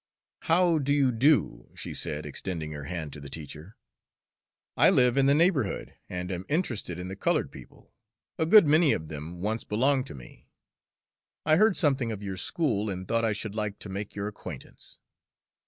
"How 0.45 0.79
do 0.79 0.95
you 0.95 1.11
do?" 1.11 1.69
she 1.75 1.93
said, 1.93 2.25
extending 2.25 2.71
her 2.71 2.85
hand 2.85 3.13
to 3.13 3.19
the 3.19 3.29
teacher. 3.29 3.75
"I 4.75 4.89
live 4.89 5.15
in 5.15 5.27
the 5.27 5.35
neighborhood 5.35 5.93
and 6.09 6.31
am 6.31 6.43
interested 6.49 6.97
in 6.97 7.07
the 7.07 7.15
colored 7.15 7.51
people 7.51 7.93
a 8.39 8.47
good 8.47 8.65
many 8.65 8.93
of 8.93 9.09
them 9.09 9.41
once 9.41 9.63
belonged 9.63 10.07
to 10.07 10.15
me. 10.15 10.47
I 11.45 11.57
heard 11.57 11.77
something 11.77 12.11
of 12.11 12.23
your 12.23 12.37
school, 12.37 12.89
and 12.89 13.07
thought 13.07 13.23
I 13.23 13.33
should 13.33 13.53
like 13.53 13.77
to 13.77 13.89
make 13.89 14.15
your 14.15 14.27
acquaintance." 14.27 14.97